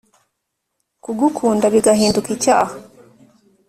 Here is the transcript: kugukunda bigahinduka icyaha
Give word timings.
kugukunda 1.03 1.65
bigahinduka 1.73 2.29
icyaha 2.35 2.73